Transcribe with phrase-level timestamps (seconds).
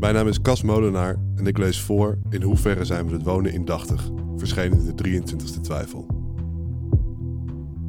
[0.00, 3.52] Mijn naam is Cas Molenaar en ik lees voor In hoeverre zijn we het wonen
[3.52, 6.06] indachtig, verschenen in de 23e twijfel.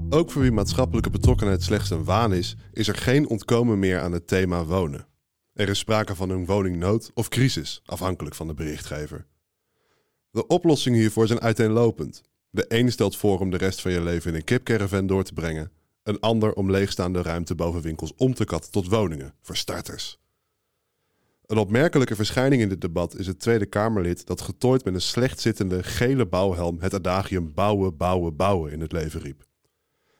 [0.09, 4.11] Ook voor wie maatschappelijke betrokkenheid slechts een waan is, is er geen ontkomen meer aan
[4.11, 5.07] het thema wonen.
[5.53, 9.25] Er is sprake van een woningnood of crisis, afhankelijk van de berichtgever.
[10.31, 12.21] De oplossingen hiervoor zijn uiteenlopend.
[12.49, 15.33] De een stelt voor om de rest van je leven in een kipcaravan door te
[15.33, 15.71] brengen,
[16.03, 20.20] een ander om leegstaande ruimte boven winkels om te katten tot woningen, voor starters.
[21.51, 25.39] Een opmerkelijke verschijning in dit debat is het Tweede Kamerlid dat getooid met een slecht
[25.39, 29.45] zittende gele bouwhelm het adagium bouwen, bouwen, bouwen in het leven riep.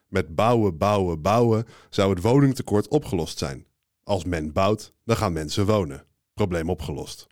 [0.08, 3.66] Met bouwen, bouwen, bouwen zou het woningtekort opgelost zijn.
[4.04, 6.06] Als men bouwt, dan gaan mensen wonen.
[6.34, 7.28] Probleem opgelost.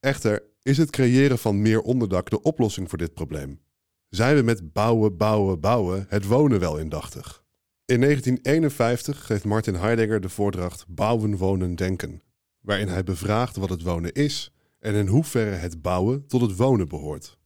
[0.00, 3.60] Echter is het creëren van meer onderdak de oplossing voor dit probleem.
[4.08, 7.44] Zijn we met bouwen, bouwen, bouwen het wonen wel indachtig?
[7.84, 12.22] In 1951 geeft Martin Heidegger de voordracht Bouwen, Wonen, Denken,
[12.64, 16.88] waarin hij bevraagt wat het wonen is en in hoeverre het bouwen tot het wonen
[16.88, 17.38] behoort.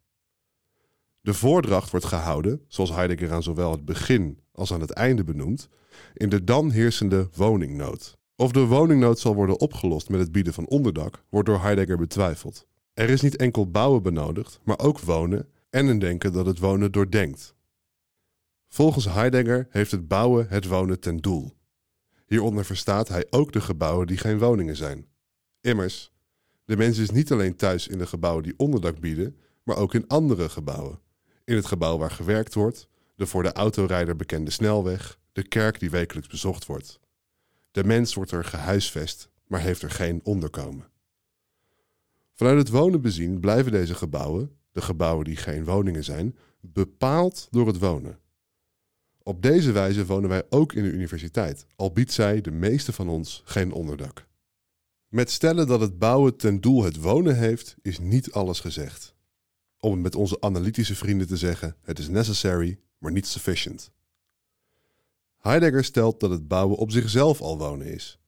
[1.20, 5.68] De voordracht wordt gehouden, zoals Heidegger aan zowel het begin als aan het einde benoemt,
[6.14, 8.16] in de dan heersende woningnood.
[8.36, 12.66] Of de woningnood zal worden opgelost met het bieden van onderdak, wordt door Heidegger betwijfeld.
[12.94, 16.92] Er is niet enkel bouwen benodigd, maar ook wonen en een denken dat het wonen
[16.92, 17.54] doordenkt.
[18.68, 21.57] Volgens Heidegger heeft het bouwen het wonen ten doel.
[22.28, 25.06] Hieronder verstaat hij ook de gebouwen die geen woningen zijn.
[25.60, 26.12] Immers,
[26.64, 30.06] de mens is niet alleen thuis in de gebouwen die onderdak bieden, maar ook in
[30.06, 31.00] andere gebouwen.
[31.44, 35.90] In het gebouw waar gewerkt wordt, de voor de autorijder bekende snelweg, de kerk die
[35.90, 37.00] wekelijks bezocht wordt.
[37.70, 40.86] De mens wordt er gehuisvest, maar heeft er geen onderkomen.
[42.34, 47.66] Vanuit het wonen bezien blijven deze gebouwen, de gebouwen die geen woningen zijn, bepaald door
[47.66, 48.18] het wonen.
[49.28, 53.08] Op deze wijze wonen wij ook in de universiteit, al biedt zij, de meeste van
[53.08, 54.26] ons, geen onderdak.
[55.08, 59.14] Met stellen dat het bouwen ten doel het wonen heeft, is niet alles gezegd.
[59.78, 63.90] Om het met onze analytische vrienden te zeggen: het is necessary, maar niet sufficient.
[65.38, 68.18] Heidegger stelt dat het bouwen op zichzelf al wonen is.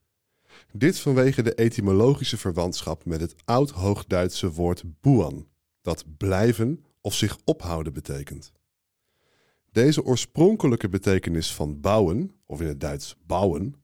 [0.72, 5.48] Dit vanwege de etymologische verwantschap met het oud-Hoogduitse woord buan,
[5.82, 8.52] dat blijven of zich ophouden betekent.
[9.72, 13.74] Deze oorspronkelijke betekenis van bouwen, of in het Duits bouwen,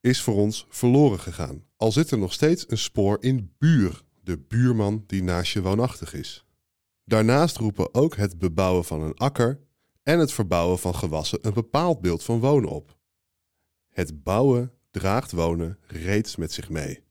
[0.00, 1.64] is voor ons verloren gegaan.
[1.76, 6.14] Al zit er nog steeds een spoor in buur, de buurman die naast je woonachtig
[6.14, 6.44] is.
[7.04, 9.60] Daarnaast roepen ook het bebouwen van een akker
[10.02, 12.96] en het verbouwen van gewassen een bepaald beeld van wonen op.
[13.88, 17.02] Het bouwen draagt wonen reeds met zich mee.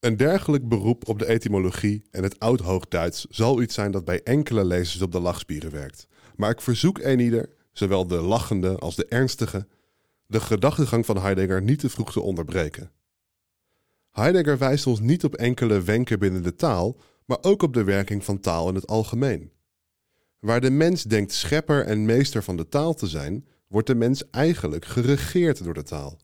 [0.00, 4.64] Een dergelijk beroep op de etymologie en het oud-Hoogduits zal iets zijn dat bij enkele
[4.64, 6.06] lezers op de lachspieren werkt.
[6.36, 9.66] Maar ik verzoek eenieder, zowel de lachende als de ernstige,
[10.26, 12.90] de gedachtegang van Heidegger niet te vroeg te onderbreken.
[14.10, 18.24] Heidegger wijst ons niet op enkele wenken binnen de taal, maar ook op de werking
[18.24, 19.52] van taal in het algemeen.
[20.38, 24.30] Waar de mens denkt schepper en meester van de taal te zijn, wordt de mens
[24.30, 26.18] eigenlijk geregeerd door de taal.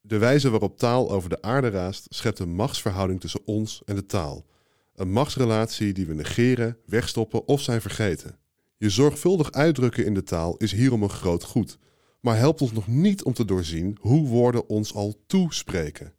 [0.00, 4.06] De wijze waarop taal over de aarde raast, schept een machtsverhouding tussen ons en de
[4.06, 4.46] taal.
[4.94, 8.38] Een machtsrelatie die we negeren, wegstoppen of zijn vergeten.
[8.78, 11.78] Je zorgvuldig uitdrukken in de taal is hierom een groot goed,
[12.20, 16.14] maar helpt ons nog niet om te doorzien hoe woorden ons al toespreken.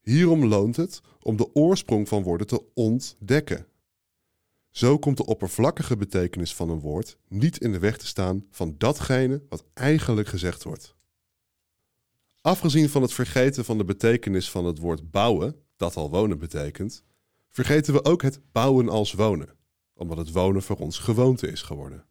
[0.00, 3.66] Hierom loont het om de oorsprong van woorden te ontdekken.
[4.70, 8.74] Zo komt de oppervlakkige betekenis van een woord niet in de weg te staan van
[8.78, 10.94] datgene wat eigenlijk gezegd wordt.
[12.40, 17.04] Afgezien van het vergeten van de betekenis van het woord bouwen, dat al wonen betekent,
[17.48, 19.58] vergeten we ook het bouwen als wonen,
[20.00, 22.04] omdat het wonen voor ons gewoonte is geworden.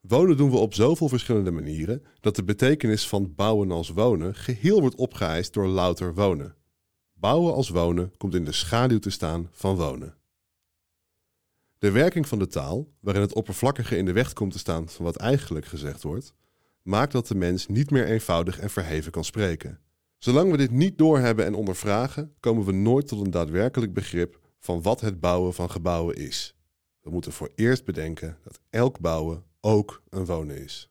[0.00, 4.80] Wonen doen we op zoveel verschillende manieren dat de betekenis van bouwen als wonen geheel
[4.80, 6.56] wordt opgeëist door louter wonen.
[7.12, 10.16] Bouwen als wonen komt in de schaduw te staan van wonen.
[11.78, 15.04] De werking van de taal, waarin het oppervlakkige in de weg komt te staan van
[15.04, 16.34] wat eigenlijk gezegd wordt,
[16.82, 19.80] maakt dat de mens niet meer eenvoudig en verheven kan spreken.
[20.18, 24.82] Zolang we dit niet doorhebben en ondervragen, komen we nooit tot een daadwerkelijk begrip van
[24.82, 26.53] wat het bouwen van gebouwen is.
[27.04, 30.90] We moeten voor eerst bedenken dat elk bouwen ook een wonen is.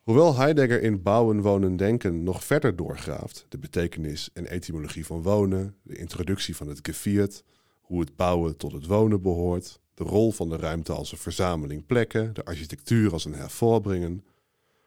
[0.00, 5.76] Hoewel Heidegger in Bouwen, Wonen, Denken nog verder doorgraaft, de betekenis en etymologie van wonen,
[5.82, 7.44] de introductie van het gevierd,
[7.80, 11.86] hoe het bouwen tot het wonen behoort, de rol van de ruimte als een verzameling
[11.86, 14.24] plekken, de architectuur als een hervorbrengen,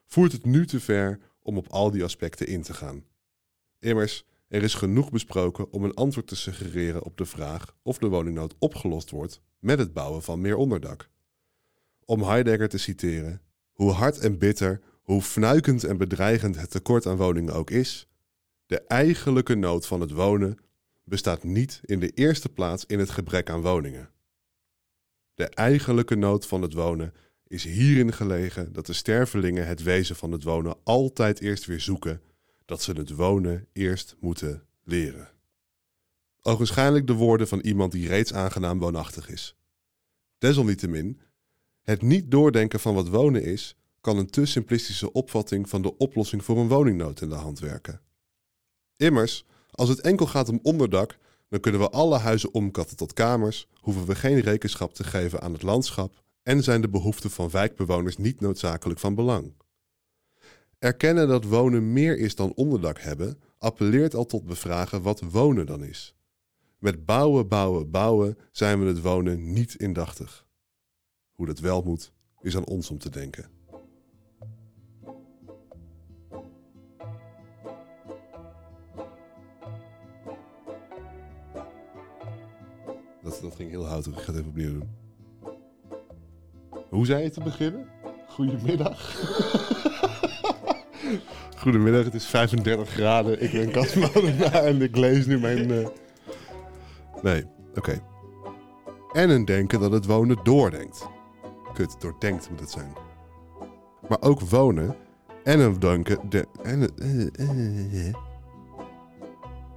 [0.06, 3.06] voert het nu te ver om op al die aspecten in te gaan.
[3.80, 8.08] Immers, er is genoeg besproken om een antwoord te suggereren op de vraag of de
[8.08, 11.10] woningnood opgelost wordt met het bouwen van meer onderdak.
[12.06, 13.42] Om Heidegger te citeren:
[13.72, 18.08] Hoe hard en bitter, hoe fnuikend en bedreigend het tekort aan woningen ook is,
[18.66, 20.58] De eigenlijke nood van het wonen
[21.04, 24.10] bestaat niet in de eerste plaats in het gebrek aan woningen.
[25.34, 27.14] De eigenlijke nood van het wonen
[27.48, 32.22] is hierin gelegen dat de stervelingen het wezen van het wonen altijd eerst weer zoeken,
[32.66, 35.30] dat ze het wonen eerst moeten leren.
[36.42, 39.56] Ogenschijnlijk de woorden van iemand die reeds aangenaam woonachtig is.
[40.38, 41.22] Desalniettemin,
[41.82, 46.44] het niet doordenken van wat wonen is, kan een te simplistische opvatting van de oplossing
[46.44, 48.02] voor een woningnood in de hand werken.
[48.98, 51.18] Immers, als het enkel gaat om onderdak,
[51.50, 55.54] dan kunnen we alle huizen omkatten tot kamers, hoeven we geen rekenschap te geven aan
[55.54, 59.54] het landschap en zijn de behoeften van wijkbewoners niet noodzakelijk van belang.
[60.84, 65.84] Erkennen dat wonen meer is dan onderdak hebben, appelleert al tot bevragen wat wonen dan
[65.84, 66.16] is.
[66.78, 70.48] Met bouwen, bouwen, bouwen zijn we het wonen niet indachtig.
[71.32, 73.50] Hoe dat wel moet, is aan ons om te denken.
[83.22, 84.18] Dat, ging heel houterig.
[84.18, 84.90] Ik ga het even opnieuw doen.
[86.90, 87.88] Hoe zei je te beginnen?
[88.28, 89.02] Goedemiddag.
[91.58, 93.42] Goedemiddag, het is 35 graden.
[93.42, 95.70] Ik ben Kasman en ik lees nu mijn...
[95.70, 95.88] Uh...
[97.22, 97.46] Nee,
[97.76, 98.02] oké.
[99.12, 101.08] En een denken dat het wonen doordenkt.
[101.74, 102.94] Kut, doordenkt moet het zijn.
[104.08, 104.96] Maar ook wonen
[105.44, 106.30] en een denken...
[106.30, 108.14] De, en, uh, uh,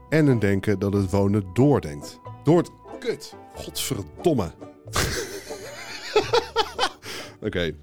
[0.09, 2.21] en een denken dat het wonen doordenkt.
[2.44, 3.35] Door het Kut.
[3.55, 4.50] Godverdomme.
[7.47, 7.75] Oké.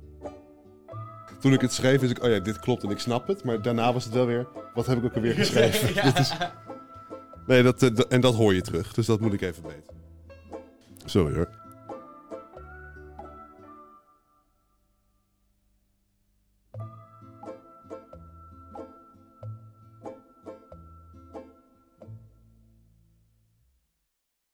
[1.44, 3.44] Toen ik het schreef, wist ik, oh ja, dit klopt en ik snap het.
[3.44, 5.94] Maar daarna was het wel weer, wat heb ik ook alweer geschreven?
[6.04, 6.31] dit is...
[7.48, 8.94] Nee, dat, en dat hoor je terug.
[8.94, 9.94] Dus dat moet ik even weten.
[11.06, 11.50] Sorry hoor.